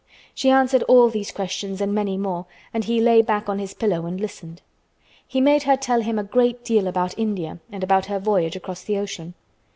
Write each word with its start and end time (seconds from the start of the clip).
She 0.33 0.49
answered 0.49 0.81
all 0.87 1.09
these 1.09 1.31
questions 1.31 1.79
and 1.79 1.93
many 1.93 2.17
more 2.17 2.47
and 2.73 2.83
he 2.83 2.99
lay 2.99 3.21
back 3.21 3.47
on 3.47 3.59
his 3.59 3.75
pillow 3.75 4.07
and 4.07 4.19
listened. 4.19 4.63
He 5.27 5.39
made 5.39 5.61
her 5.61 5.77
tell 5.77 6.01
him 6.01 6.17
a 6.17 6.23
great 6.23 6.65
deal 6.65 6.87
about 6.87 7.19
India 7.19 7.59
and 7.71 7.83
about 7.83 8.07
her 8.07 8.17
voyage 8.17 8.55
across 8.55 8.81
the 8.81 8.97
ocean. 8.97 9.35